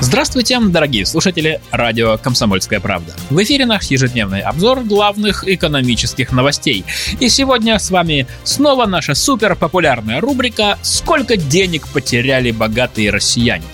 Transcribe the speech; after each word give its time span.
Здравствуйте, 0.00 0.60
дорогие 0.60 1.04
слушатели 1.04 1.60
радио 1.72 2.18
«Комсомольская 2.18 2.78
правда». 2.78 3.14
В 3.30 3.42
эфире 3.42 3.66
наш 3.66 3.86
ежедневный 3.86 4.40
обзор 4.40 4.84
главных 4.84 5.46
экономических 5.46 6.30
новостей. 6.30 6.84
И 7.18 7.28
сегодня 7.28 7.80
с 7.80 7.90
вами 7.90 8.28
снова 8.44 8.86
наша 8.86 9.16
супер 9.16 9.56
популярная 9.56 10.20
рубрика 10.20 10.78
«Сколько 10.82 11.36
денег 11.36 11.88
потеряли 11.88 12.52
богатые 12.52 13.10
россияне?». 13.10 13.64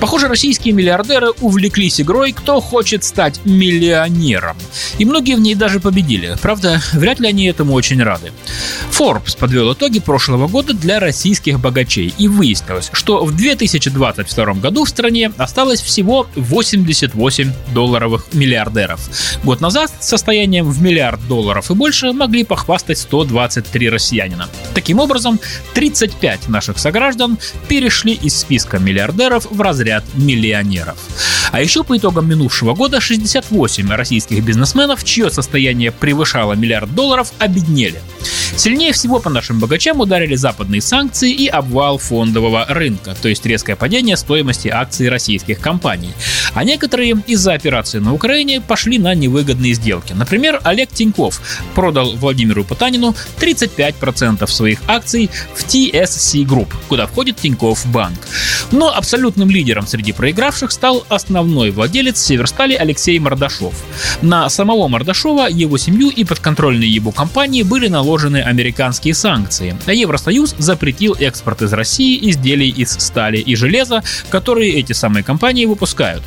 Похоже, 0.00 0.28
российские 0.28 0.72
миллиардеры 0.72 1.30
увлеклись 1.40 2.00
игрой 2.00 2.32
«Кто 2.32 2.60
хочет 2.62 3.04
стать 3.04 3.44
миллионером?». 3.44 4.56
И 4.96 5.04
многие 5.04 5.36
в 5.36 5.40
ней 5.40 5.54
даже 5.54 5.78
победили. 5.78 6.36
Правда, 6.40 6.80
вряд 6.92 7.20
ли 7.20 7.28
они 7.28 7.44
этому 7.44 7.74
очень 7.74 8.02
рады. 8.02 8.32
Forbes 8.90 9.36
подвел 9.38 9.74
итоги 9.74 10.00
прошлого 10.00 10.48
года 10.48 10.72
для 10.72 11.00
российских 11.00 11.60
богачей. 11.60 12.14
И 12.16 12.28
выяснилось, 12.28 12.88
что 12.94 13.24
в 13.26 13.36
2022 13.36 14.54
году 14.54 14.86
в 14.86 14.88
стране 14.88 15.32
осталось 15.36 15.82
всего 15.82 16.26
88 16.34 17.52
долларовых 17.74 18.32
миллиардеров. 18.32 19.00
Год 19.44 19.60
назад 19.60 19.92
с 20.00 20.08
состоянием 20.08 20.70
в 20.70 20.80
миллиард 20.82 21.20
долларов 21.28 21.70
и 21.70 21.74
больше 21.74 22.12
могли 22.12 22.44
похвастать 22.44 22.98
123 22.98 23.90
россиянина. 23.90 24.48
Таким 24.74 24.98
образом, 24.98 25.38
35 25.74 26.48
наших 26.48 26.78
сограждан 26.78 27.38
перешли 27.68 28.14
из 28.14 28.38
списка 28.38 28.78
миллиардеров 28.78 29.46
в 29.50 29.60
разряд 29.60 29.89
ряд 29.90 30.04
миллионеров. 30.14 30.96
А 31.50 31.60
еще 31.60 31.82
по 31.82 31.96
итогам 31.96 32.28
минувшего 32.28 32.74
года 32.74 33.00
68 33.00 33.90
российских 33.90 34.44
бизнесменов, 34.44 35.02
чье 35.02 35.30
состояние 35.30 35.90
превышало 35.90 36.52
миллиард 36.52 36.94
долларов, 36.94 37.32
обеднели. 37.40 38.00
Сильнее 38.56 38.92
всего 38.92 39.20
по 39.20 39.30
нашим 39.30 39.58
богачам 39.58 40.00
ударили 40.00 40.34
западные 40.34 40.80
санкции 40.80 41.32
и 41.32 41.46
обвал 41.46 41.98
фондового 41.98 42.66
рынка, 42.68 43.16
то 43.20 43.28
есть 43.28 43.46
резкое 43.46 43.74
падение 43.74 44.16
стоимости 44.16 44.68
акций 44.68 45.08
российских 45.08 45.60
компаний. 45.60 46.12
А 46.54 46.62
некоторые 46.64 47.16
из-за 47.26 47.54
операции 47.54 47.98
на 47.98 48.12
Украине 48.12 48.60
пошли 48.60 48.98
на 48.98 49.14
невыгодные 49.14 49.74
сделки. 49.74 50.12
Например, 50.12 50.60
Олег 50.64 50.90
Тиньков 50.90 51.40
продал 51.74 52.12
Владимиру 52.16 52.64
Потанину 52.64 53.14
35% 53.40 54.46
своих 54.46 54.80
акций 54.86 55.30
в 55.54 55.64
TSC 55.64 56.44
Group, 56.44 56.72
куда 56.88 57.06
входит 57.06 57.36
Тиньков 57.36 57.86
Банк. 57.86 58.18
Но 58.72 58.94
абсолютным 58.94 59.50
лидером 59.50 59.86
среди 59.86 60.12
проигравших 60.12 60.70
стал 60.70 61.04
основной 61.08 61.70
владелец 61.70 62.20
Северстали 62.20 62.74
Алексей 62.74 63.18
Мордашов. 63.18 63.74
На 64.22 64.48
самого 64.48 64.88
Мордашова, 64.88 65.48
его 65.48 65.78
семью 65.78 66.08
и 66.10 66.24
подконтрольные 66.24 66.88
ему 66.88 67.12
компании 67.12 67.62
были 67.62 67.88
наложены 67.88 68.42
американские 68.42 69.14
санкции, 69.14 69.76
а 69.86 69.92
Евросоюз 69.92 70.54
запретил 70.58 71.16
экспорт 71.18 71.62
из 71.62 71.72
России 71.72 72.30
изделий 72.30 72.68
из 72.68 72.92
стали 72.92 73.38
и 73.38 73.54
железа, 73.56 74.02
которые 74.28 74.72
эти 74.74 74.92
самые 74.92 75.24
компании 75.24 75.66
выпускают. 75.66 76.22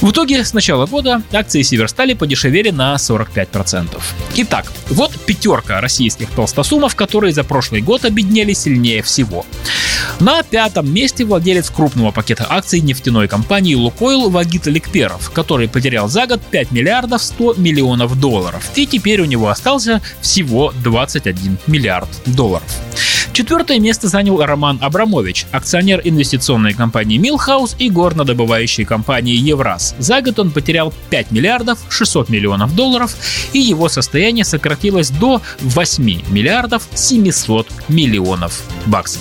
В 0.00 0.10
итоге 0.10 0.44
с 0.44 0.52
начала 0.52 0.86
года 0.86 1.22
акции 1.32 1.62
Северстали 1.62 2.12
подешевели 2.14 2.70
на 2.70 2.94
45%. 2.96 4.00
Итак, 4.36 4.72
вот 4.90 5.12
пятерка 5.24 5.80
российских 5.80 6.30
толстосумов, 6.30 6.94
которые 6.94 7.32
за 7.32 7.44
прошлый 7.44 7.80
год 7.80 8.04
обеднели 8.04 8.52
сильнее 8.52 9.02
всего. 9.02 9.46
На 10.20 10.42
пятом 10.42 10.92
месте 10.92 11.24
владелец 11.24 11.70
крупного 11.70 12.10
пакета 12.10 12.46
акций 12.48 12.80
нефтяной 12.80 13.28
компании 13.28 13.74
«Лукойл» 13.74 14.30
Вагит 14.30 14.66
Ликперов, 14.66 15.30
который 15.30 15.68
потерял 15.68 16.08
за 16.08 16.26
год 16.26 16.40
5 16.50 16.72
миллиардов 16.72 17.22
100 17.22 17.54
миллионов 17.54 18.18
долларов. 18.18 18.70
И 18.74 18.86
теперь 18.86 19.20
у 19.20 19.24
него 19.24 19.48
остался 19.48 20.00
всего 20.20 20.72
21 20.82 21.58
миллиард 21.66 22.08
долларов. 22.26 22.68
Четвертое 23.36 23.78
место 23.78 24.08
занял 24.08 24.42
Роман 24.42 24.78
Абрамович, 24.80 25.44
акционер 25.52 26.00
инвестиционной 26.02 26.72
компании 26.72 27.18
Милхаус 27.18 27.76
и 27.78 27.90
горнодобывающей 27.90 28.86
компании 28.86 29.36
Евраз. 29.36 29.94
За 29.98 30.22
год 30.22 30.38
он 30.38 30.50
потерял 30.52 30.94
5 31.10 31.32
миллиардов 31.32 31.78
600 31.90 32.30
миллионов 32.30 32.74
долларов, 32.74 33.14
и 33.52 33.58
его 33.58 33.90
состояние 33.90 34.46
сократилось 34.46 35.10
до 35.10 35.42
8 35.60 36.22
миллиардов 36.30 36.88
700 36.94 37.68
миллионов 37.88 38.62
баксов. 38.86 39.20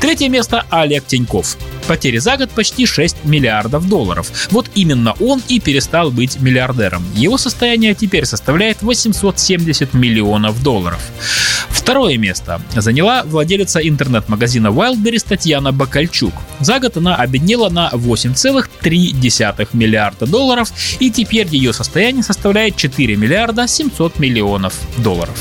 Третье 0.00 0.28
место 0.28 0.64
Олег 0.70 1.06
Тиньков. 1.06 1.56
Потери 1.88 2.18
за 2.18 2.36
год 2.36 2.50
почти 2.50 2.86
6 2.86 3.24
миллиардов 3.24 3.88
долларов. 3.88 4.30
Вот 4.52 4.70
именно 4.76 5.14
он 5.18 5.42
и 5.48 5.58
перестал 5.58 6.12
быть 6.12 6.40
миллиардером. 6.40 7.04
Его 7.14 7.36
состояние 7.36 7.94
теперь 7.94 8.24
составляет 8.24 8.82
870 8.82 9.94
миллионов 9.94 10.62
долларов. 10.62 11.00
Второе 11.68 12.16
место 12.16 12.60
заняла 12.76 13.24
владелица 13.24 13.80
интернет-магазина 13.80 14.68
Wildberries 14.68 15.26
Татьяна 15.26 15.72
Бакальчук. 15.72 16.34
За 16.60 16.78
год 16.78 16.96
она 16.96 17.16
обеднела 17.16 17.68
на 17.68 17.90
8,3 17.92 19.68
миллиарда 19.72 20.26
долларов, 20.26 20.70
и 21.00 21.10
теперь 21.10 21.48
ее 21.48 21.72
состояние 21.72 22.22
составляет 22.22 22.76
4 22.76 23.16
миллиарда 23.16 23.66
700 23.66 24.18
миллионов 24.18 24.74
долларов. 24.98 25.36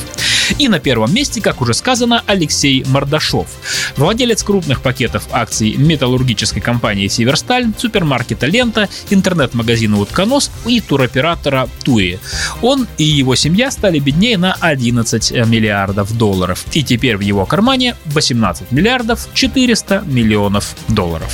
И 0.57 0.67
на 0.67 0.79
первом 0.79 1.13
месте, 1.13 1.41
как 1.41 1.61
уже 1.61 1.73
сказано, 1.73 2.23
Алексей 2.25 2.83
Мордашов. 2.87 3.47
Владелец 3.95 4.43
крупных 4.43 4.81
пакетов 4.81 5.23
акций 5.31 5.73
металлургической 5.73 6.61
компании 6.61 7.07
«Северсталь», 7.07 7.67
супермаркета 7.77 8.47
«Лента», 8.47 8.89
интернет-магазина 9.09 9.99
«Утконос» 9.99 10.51
и 10.65 10.81
туроператора 10.81 11.69
«Туи». 11.83 12.19
Он 12.61 12.87
и 12.97 13.03
его 13.03 13.35
семья 13.35 13.71
стали 13.71 13.99
беднее 13.99 14.37
на 14.37 14.53
11 14.53 15.31
миллиардов 15.47 16.17
долларов. 16.17 16.65
И 16.73 16.83
теперь 16.83 17.17
в 17.17 17.21
его 17.21 17.45
кармане 17.45 17.95
18 18.05 18.71
миллиардов 18.71 19.27
400 19.33 20.03
миллионов 20.05 20.75
долларов. 20.87 21.31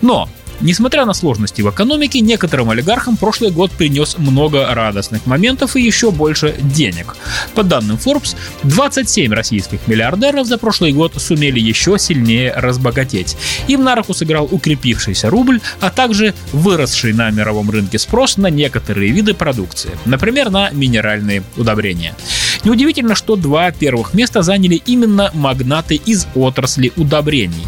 Но 0.00 0.28
Несмотря 0.62 1.04
на 1.04 1.12
сложности 1.12 1.60
в 1.60 1.68
экономике, 1.70 2.20
некоторым 2.20 2.70
олигархам 2.70 3.16
прошлый 3.16 3.50
год 3.50 3.72
принес 3.72 4.16
много 4.16 4.72
радостных 4.72 5.26
моментов 5.26 5.74
и 5.74 5.82
еще 5.82 6.12
больше 6.12 6.54
денег. 6.60 7.16
По 7.54 7.64
данным 7.64 7.98
Forbes, 8.02 8.36
27 8.62 9.32
российских 9.32 9.80
миллиардеров 9.88 10.46
за 10.46 10.58
прошлый 10.58 10.92
год 10.92 11.14
сумели 11.16 11.58
еще 11.58 11.98
сильнее 11.98 12.52
разбогатеть. 12.54 13.36
Им 13.66 13.82
на 13.82 13.96
руку 13.96 14.14
сыграл 14.14 14.48
укрепившийся 14.50 15.30
рубль, 15.30 15.60
а 15.80 15.90
также 15.90 16.32
выросший 16.52 17.12
на 17.12 17.28
мировом 17.30 17.68
рынке 17.68 17.98
спрос 17.98 18.36
на 18.36 18.46
некоторые 18.46 19.10
виды 19.10 19.34
продукции, 19.34 19.90
например, 20.04 20.50
на 20.50 20.70
минеральные 20.70 21.42
удобрения. 21.56 22.14
Неудивительно, 22.64 23.16
что 23.16 23.34
два 23.34 23.72
первых 23.72 24.14
места 24.14 24.42
заняли 24.42 24.80
именно 24.86 25.32
магнаты 25.34 25.96
из 25.96 26.28
отрасли 26.36 26.92
удобрений. 26.96 27.66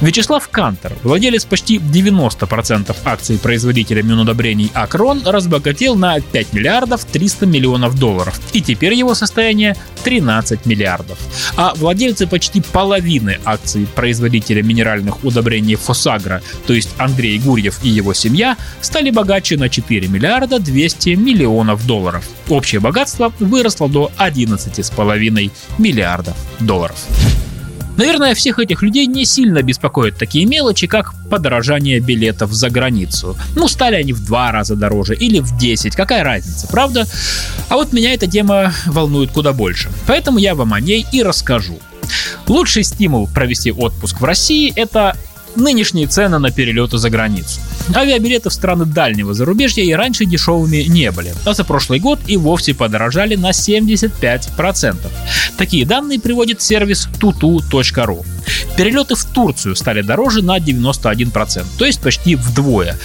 Вячеслав 0.00 0.48
Кантер, 0.48 0.96
владелец 1.02 1.44
почти 1.44 1.76
90% 1.76 2.96
акций 3.04 3.38
производителя 3.38 4.02
минудобрений 4.02 4.70
Акрон, 4.72 5.22
разбогател 5.26 5.94
на 5.94 6.20
5 6.20 6.54
миллиардов 6.54 7.04
300 7.04 7.44
миллионов 7.44 7.98
долларов, 7.98 8.40
и 8.54 8.62
теперь 8.62 8.94
его 8.94 9.14
состояние 9.14 9.76
13 10.04 10.64
миллиардов. 10.64 11.18
А 11.56 11.74
владельцы 11.74 12.26
почти 12.26 12.62
половины 12.62 13.38
акций 13.44 13.86
производителя 13.94 14.62
минеральных 14.62 15.22
удобрений 15.22 15.74
Фосагра, 15.74 16.42
то 16.66 16.72
есть 16.72 16.90
Андрей 16.96 17.38
Гурьев 17.38 17.80
и 17.82 17.90
его 17.90 18.14
семья, 18.14 18.56
стали 18.80 19.10
богаче 19.10 19.58
на 19.58 19.68
4 19.68 20.08
миллиарда 20.08 20.60
200 20.60 21.10
миллионов 21.10 21.86
долларов. 21.86 22.24
Общее 22.48 22.80
богатство 22.80 23.34
выросло 23.38 23.88
до 23.88 24.10
11,5 24.18 25.50
миллиардов 25.78 26.36
долларов. 26.58 27.06
Наверное, 28.00 28.34
всех 28.34 28.58
этих 28.58 28.80
людей 28.80 29.04
не 29.04 29.26
сильно 29.26 29.60
беспокоят 29.60 30.16
такие 30.16 30.46
мелочи, 30.46 30.86
как 30.86 31.12
подорожание 31.28 32.00
билетов 32.00 32.50
за 32.50 32.70
границу. 32.70 33.36
Ну, 33.54 33.68
стали 33.68 33.96
они 33.96 34.14
в 34.14 34.24
два 34.24 34.50
раза 34.52 34.74
дороже 34.74 35.14
или 35.14 35.38
в 35.40 35.58
10, 35.58 35.94
какая 35.96 36.24
разница, 36.24 36.66
правда? 36.66 37.06
А 37.68 37.74
вот 37.74 37.92
меня 37.92 38.14
эта 38.14 38.26
тема 38.26 38.72
волнует 38.86 39.32
куда 39.32 39.52
больше. 39.52 39.90
Поэтому 40.06 40.38
я 40.38 40.54
вам 40.54 40.72
о 40.72 40.80
ней 40.80 41.04
и 41.12 41.22
расскажу. 41.22 41.78
Лучший 42.48 42.84
стимул 42.84 43.28
провести 43.28 43.70
отпуск 43.70 44.18
в 44.18 44.24
России– 44.24 44.72
это 44.76 45.14
нынешние 45.56 46.06
цены 46.06 46.38
на 46.38 46.50
перелеты 46.50 46.98
за 46.98 47.10
границу. 47.10 47.60
Авиабилеты 47.94 48.50
в 48.50 48.52
страны 48.52 48.84
дальнего 48.84 49.34
зарубежья 49.34 49.82
и 49.82 49.92
раньше 49.92 50.24
дешевыми 50.24 50.84
не 50.88 51.10
были, 51.10 51.34
а 51.44 51.54
за 51.54 51.64
прошлый 51.64 52.00
год 52.00 52.20
и 52.26 52.36
вовсе 52.36 52.74
подорожали 52.74 53.36
на 53.36 53.50
75%. 53.50 54.96
Такие 55.56 55.84
данные 55.86 56.20
приводит 56.20 56.62
сервис 56.62 57.08
tutu.ru. 57.20 58.24
Перелеты 58.76 59.14
в 59.14 59.24
Турцию 59.24 59.76
стали 59.76 60.02
дороже 60.02 60.42
на 60.42 60.58
91%, 60.58 61.66
то 61.78 61.84
есть 61.84 62.00
почти 62.00 62.36
вдвое. 62.36 62.98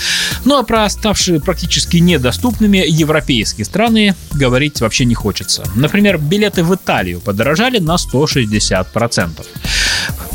Ну 0.45 0.57
а 0.57 0.63
про 0.63 0.89
ставшие 0.89 1.41
практически 1.41 1.97
недоступными 1.97 2.83
европейские 2.87 3.65
страны 3.65 4.15
говорить 4.33 4.81
вообще 4.81 5.05
не 5.05 5.15
хочется. 5.15 5.63
Например, 5.75 6.17
билеты 6.17 6.63
в 6.63 6.73
Италию 6.75 7.19
подорожали 7.19 7.79
на 7.79 7.95
160%. 7.95 9.45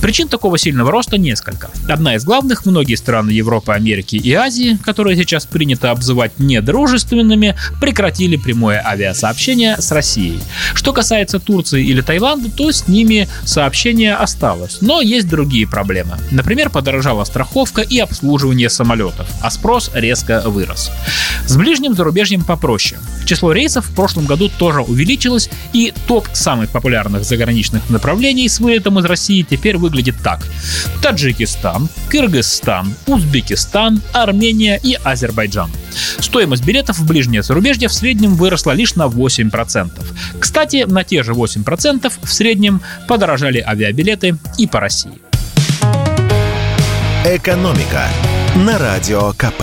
Причин 0.00 0.28
такого 0.28 0.56
сильного 0.56 0.90
роста 0.90 1.18
несколько. 1.18 1.70
Одна 1.88 2.14
из 2.14 2.24
главных– 2.24 2.64
многие 2.66 2.94
страны 2.94 3.30
Европы, 3.30 3.72
Америки 3.72 4.16
и 4.16 4.32
Азии, 4.32 4.78
которые 4.82 5.16
сейчас 5.16 5.44
принято 5.44 5.90
обзывать 5.90 6.38
недружественными, 6.38 7.54
прекратили 7.80 8.36
прямое 8.36 8.82
авиасообщение 8.84 9.76
с 9.78 9.92
Россией. 9.92 10.40
Что 10.74 10.92
касается 10.92 11.38
Турции 11.38 11.84
или 11.84 12.00
Таиланда, 12.00 12.50
то 12.50 12.72
с 12.72 12.88
ними 12.88 13.28
сообщение 13.44 14.14
осталось. 14.14 14.78
Но 14.80 15.02
есть 15.02 15.28
другие 15.28 15.68
проблемы. 15.68 16.16
Например, 16.30 16.70
подорожала 16.70 17.24
страховка 17.24 17.82
и 17.82 17.98
обслуживание 17.98 18.70
самолетов, 18.70 19.28
а 19.42 19.50
спрос 19.50 19.90
резко 19.92 20.42
вырос. 20.46 20.90
С 21.46 21.56
ближним 21.56 21.94
зарубежьем 21.94 22.42
попроще. 22.42 23.00
Число 23.30 23.52
рейсов 23.52 23.86
в 23.86 23.94
прошлом 23.94 24.26
году 24.26 24.50
тоже 24.58 24.80
увеличилось, 24.80 25.50
и 25.72 25.94
топ 26.08 26.26
самых 26.32 26.70
популярных 26.70 27.22
заграничных 27.22 27.88
направлений 27.88 28.48
с 28.48 28.58
вылетом 28.58 28.98
из 28.98 29.04
России 29.04 29.46
теперь 29.48 29.76
выглядит 29.76 30.16
так. 30.20 30.44
Таджикистан, 31.00 31.88
Кыргызстан, 32.08 32.92
Узбекистан, 33.06 34.02
Армения 34.12 34.80
и 34.82 34.98
Азербайджан. 35.04 35.70
Стоимость 36.18 36.64
билетов 36.64 36.98
в 36.98 37.06
ближнее 37.06 37.44
зарубежье 37.44 37.86
в 37.86 37.92
среднем 37.92 38.34
выросла 38.34 38.72
лишь 38.72 38.96
на 38.96 39.04
8%. 39.04 39.92
Кстати, 40.40 40.84
на 40.88 41.04
те 41.04 41.22
же 41.22 41.30
8% 41.30 42.12
в 42.20 42.32
среднем 42.32 42.80
подорожали 43.06 43.60
авиабилеты 43.64 44.38
и 44.58 44.66
по 44.66 44.80
России. 44.80 45.20
Экономика 47.24 48.08
на 48.56 48.76
радио 48.76 49.32
КП. 49.34 49.62